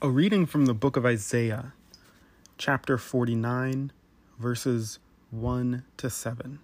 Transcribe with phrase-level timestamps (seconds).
[0.00, 1.72] A reading from the book of Isaiah,
[2.56, 3.90] chapter 49,
[4.38, 5.00] verses
[5.32, 6.60] 1 to 7.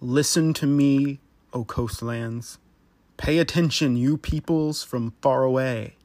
[0.00, 1.20] Listen to me,
[1.52, 2.56] O coastlands.
[3.18, 5.96] Pay attention, you peoples from far away.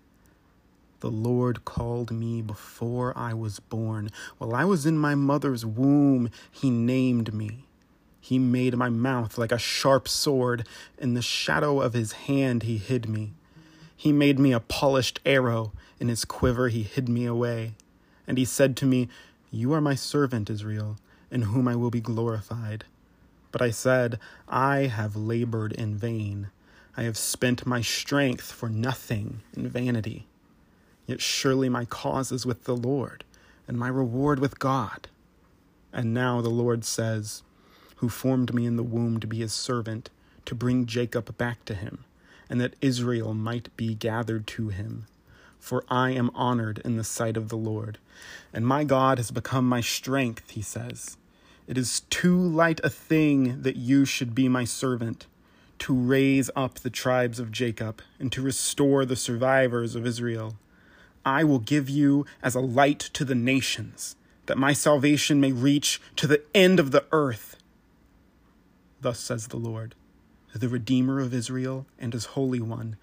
[1.00, 4.10] The Lord called me before I was born.
[4.38, 7.68] While I was in my mother's womb, He named me.
[8.20, 10.68] He made my mouth like a sharp sword.
[10.98, 13.32] In the shadow of His hand, He hid me.
[13.96, 15.72] He made me a polished arrow.
[16.00, 17.74] In his quiver he hid me away.
[18.28, 19.10] And he said to me,
[19.52, 20.98] You are my servant, Israel,
[21.32, 22.86] in whom I will be glorified.
[23.52, 26.50] But I said, I have labored in vain.
[26.98, 30.28] I have spent my strength for nothing in vanity.
[31.08, 33.24] Yet surely my cause is with the Lord,
[33.68, 35.08] and my reward with God.
[35.94, 37.44] And now the Lord says,
[37.98, 40.10] Who formed me in the womb to be his servant,
[40.46, 42.06] to bring Jacob back to him
[42.50, 45.08] and that Israel might be gathered to him.
[45.66, 47.98] For I am honored in the sight of the Lord,
[48.54, 51.18] and my God has become my strength, he says.
[51.66, 55.26] It is too light a thing that you should be my servant,
[55.80, 60.56] to raise up the tribes of Jacob, and to restore the survivors of Israel.
[61.26, 66.00] I will give you as a light to the nations, that my salvation may reach
[66.18, 67.58] to the end of the earth.
[69.02, 69.96] Thus says the Lord
[70.54, 72.98] the Redeemer of Israel and his Holy One,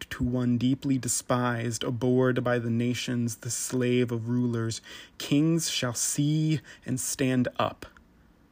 [0.00, 4.80] to one deeply despised, abhorred by the nations, the slave of rulers.
[5.18, 7.86] Kings shall see and stand up,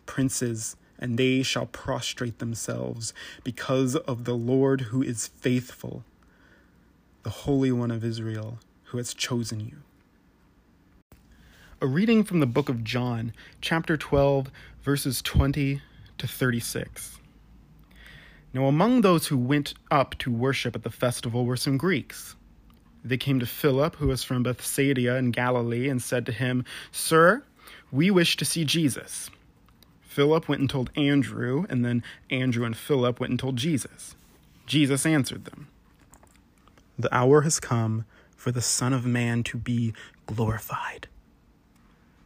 [0.07, 6.05] princes, and they shall prostrate themselves, because of the Lord who is faithful,
[7.23, 9.77] the Holy One of Israel, who has chosen you.
[11.81, 14.51] A reading from the book of John, chapter 12,
[14.83, 15.83] verses 20
[16.19, 17.19] to 36.
[18.55, 22.36] Now, among those who went up to worship at the festival were some Greeks.
[23.05, 27.42] They came to Philip, who was from Bethsaida in Galilee, and said to him, Sir,
[27.91, 29.30] we wish to see Jesus.
[30.03, 34.14] Philip went and told Andrew, and then Andrew and Philip went and told Jesus.
[34.67, 35.68] Jesus answered them
[36.98, 38.05] The hour has come
[38.36, 39.95] for the Son of Man to be
[40.27, 41.08] glorified.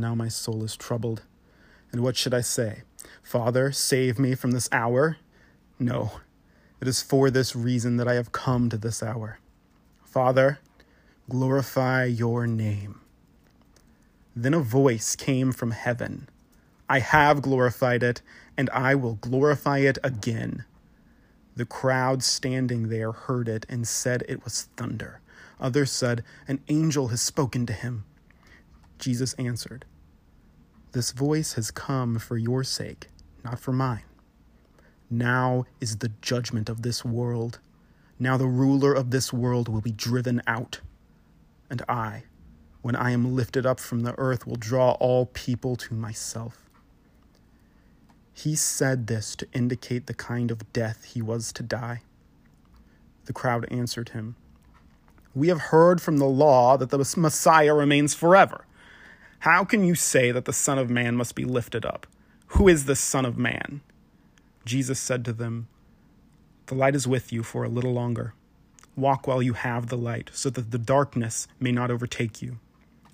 [0.00, 1.22] Now my soul is troubled.
[1.92, 2.82] And what should I say?
[3.22, 5.18] Father, save me from this hour?
[5.78, 6.20] No,
[6.80, 9.38] it is for this reason that I have come to this hour.
[10.02, 10.58] Father,
[11.28, 13.00] glorify your name.
[14.34, 16.28] Then a voice came from heaven
[16.90, 18.20] I have glorified it,
[18.56, 20.64] and I will glorify it again.
[21.54, 25.20] The crowd standing there heard it and said it was thunder.
[25.60, 28.04] Others said, An angel has spoken to him.
[28.98, 29.84] Jesus answered,
[30.92, 33.08] This voice has come for your sake,
[33.44, 34.02] not for mine.
[35.08, 37.60] Now is the judgment of this world.
[38.18, 40.80] Now the ruler of this world will be driven out.
[41.68, 42.24] And I,
[42.82, 46.68] when I am lifted up from the earth, will draw all people to myself.
[48.32, 52.02] He said this to indicate the kind of death he was to die.
[53.26, 54.34] The crowd answered him,
[55.34, 58.66] We have heard from the law that the Messiah remains forever.
[59.40, 62.06] How can you say that the Son of Man must be lifted up?
[62.48, 63.80] Who is the Son of Man?
[64.66, 65.66] Jesus said to them,
[66.66, 68.34] The light is with you for a little longer.
[68.96, 72.58] Walk while you have the light, so that the darkness may not overtake you.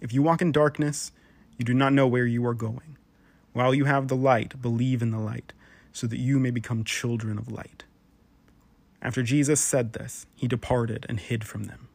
[0.00, 1.12] If you walk in darkness,
[1.58, 2.96] you do not know where you are going.
[3.52, 5.52] While you have the light, believe in the light,
[5.92, 7.84] so that you may become children of light.
[9.00, 11.85] After Jesus said this, he departed and hid from them.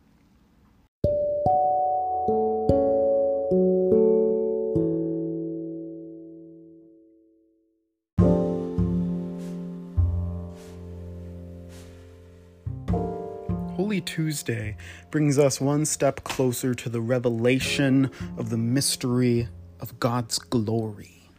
[14.11, 14.75] Tuesday
[15.09, 19.47] brings us one step closer to the revelation of the mystery
[19.79, 21.29] of God's glory.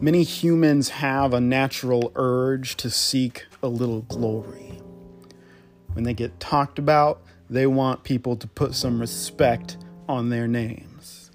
[0.00, 4.80] Many humans have a natural urge to seek a little glory.
[5.92, 9.76] When they get talked about, they want people to put some respect
[10.08, 11.30] on their names.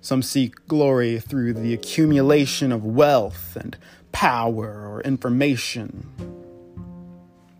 [0.00, 3.76] Some seek glory through the accumulation of wealth and
[4.12, 6.06] power or information.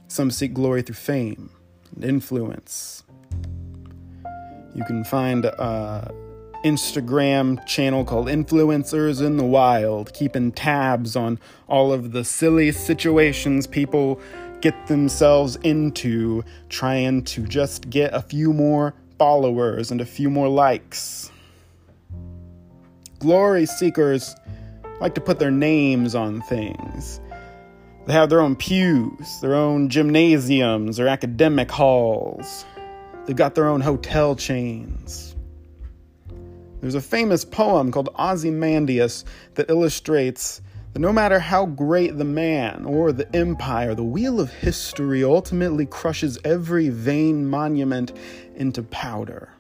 [0.09, 1.51] Some seek glory through fame
[1.95, 3.05] and influence.
[4.75, 6.13] You can find a
[6.65, 11.39] Instagram channel called Influencers in the Wild, keeping tabs on
[11.69, 14.21] all of the silly situations people
[14.61, 20.49] get themselves into trying to just get a few more followers and a few more
[20.49, 21.31] likes.
[23.21, 24.35] Glory seekers
[25.01, 27.21] like to put their names on things.
[28.09, 32.65] They have their own pews, their own gymnasiums or academic halls.
[33.27, 35.37] They've got their own hotel chains.
[36.81, 39.27] There's a famous poem called Ozymandias
[39.57, 40.63] that illustrates
[40.95, 45.85] that no matter how great the man or the empire, the wheel of history ultimately
[45.85, 48.13] crushes every vain monument
[48.57, 49.51] into powder.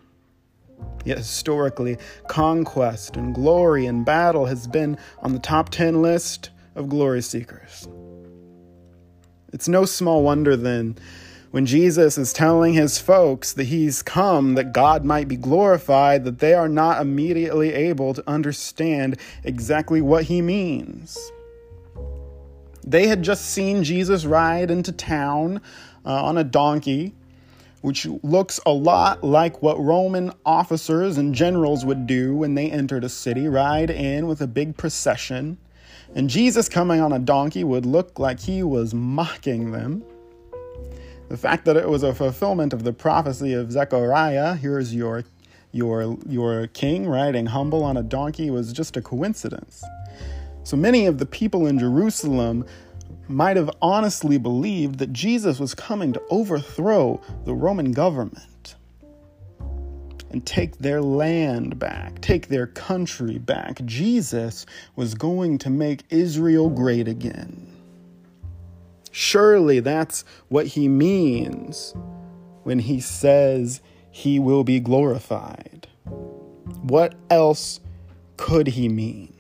[1.05, 1.99] Yet historically,
[2.29, 7.87] conquest and glory and battle has been on the top 10 list of glory seekers.
[9.53, 10.97] It's no small wonder then
[11.51, 16.41] when Jesus is telling his folks that he's come that God might be glorified, that
[16.41, 21.19] they are not immediately able to understand exactly what he means.
[22.87, 25.63] They had just seen Jesus ride into town
[26.05, 27.15] uh, on a donkey,
[27.81, 33.05] which looks a lot like what Roman officers and generals would do when they entered
[33.05, 35.59] a city ride in with a big procession.
[36.15, 40.03] And Jesus coming on a donkey would look like he was mocking them.
[41.29, 45.25] The fact that it was a fulfillment of the prophecy of Zechariah, here's your
[45.71, 49.85] your your king riding humble on a donkey was just a coincidence.
[50.65, 52.65] So many of the people in Jerusalem
[53.29, 58.58] might have honestly believed that Jesus was coming to overthrow the Roman government
[60.31, 63.85] and take their land back, take their country back.
[63.85, 64.67] Jesus
[64.97, 67.75] was going to make Israel great again.
[69.11, 71.95] Surely that's what he means
[72.63, 73.81] when he says
[74.11, 75.89] he will be glorified.
[76.83, 77.81] What else
[78.37, 79.35] could he mean?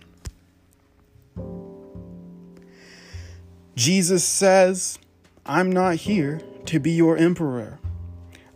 [3.75, 4.99] Jesus says,
[5.46, 7.79] I'm not here to be your emperor.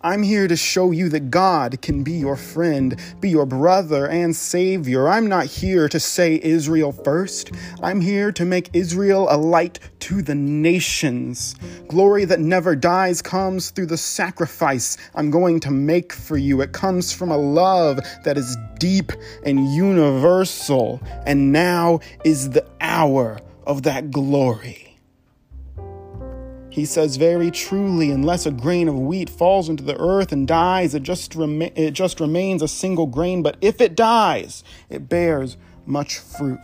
[0.04, 4.34] I'm here to show you that God can be your friend, be your brother and
[4.34, 5.08] savior.
[5.08, 7.52] I'm not here to say Israel first.
[7.84, 11.54] I'm here to make Israel a light to the nations.
[11.86, 16.62] Glory that never dies comes through the sacrifice I'm going to make for you.
[16.62, 19.12] It comes from a love that is deep
[19.44, 21.00] and universal.
[21.26, 23.38] And now is the hour
[23.68, 24.91] of that glory.
[26.72, 30.94] He says very truly, unless a grain of wheat falls into the earth and dies,
[30.94, 33.42] it just, rem- it just remains a single grain.
[33.42, 36.58] But if it dies, it bears much fruit.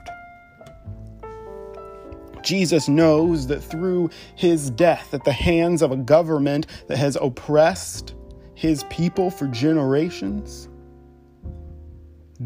[2.42, 8.14] Jesus knows that through his death at the hands of a government that has oppressed
[8.54, 10.70] his people for generations,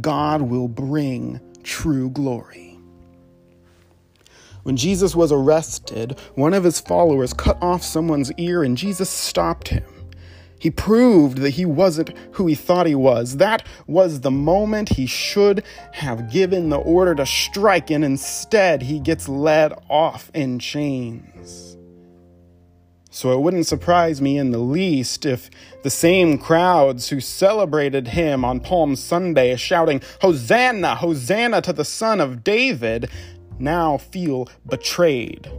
[0.00, 2.71] God will bring true glory.
[4.62, 9.68] When Jesus was arrested, one of his followers cut off someone's ear and Jesus stopped
[9.68, 9.84] him.
[10.62, 13.38] He proved that he wasn't who he thought he was.
[13.38, 19.00] That was the moment he should have given the order to strike, and instead he
[19.00, 21.76] gets led off in chains.
[23.10, 25.50] So it wouldn't surprise me in the least if
[25.82, 32.20] the same crowds who celebrated him on Palm Sunday, shouting, Hosanna, Hosanna to the Son
[32.20, 33.10] of David,
[33.62, 35.50] now feel betrayed.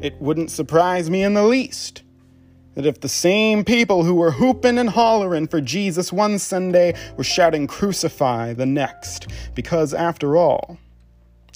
[0.00, 2.02] It wouldn't surprise me in the least
[2.74, 7.24] that if the same people who were hooping and hollering for Jesus one Sunday were
[7.24, 10.76] shouting crucify the next, because after all,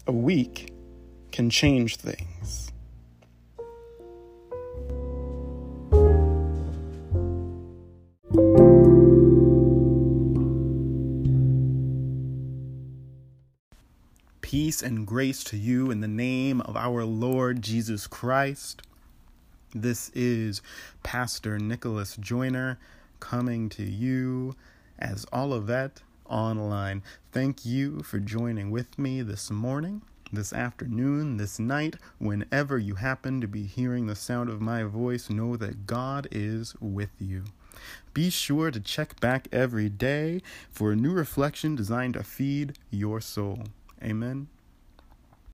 [0.06, 0.72] a week
[1.32, 2.67] can change things.
[14.48, 18.80] Peace and grace to you in the name of our Lord Jesus Christ.
[19.74, 20.62] This is
[21.02, 22.78] Pastor Nicholas Joyner
[23.20, 24.56] coming to you
[24.98, 27.02] as Olivet Online.
[27.30, 30.00] Thank you for joining with me this morning,
[30.32, 35.28] this afternoon, this night, whenever you happen to be hearing the sound of my voice.
[35.28, 37.44] Know that God is with you.
[38.14, 40.40] Be sure to check back every day
[40.70, 43.64] for a new reflection designed to feed your soul.
[44.02, 44.48] Amen.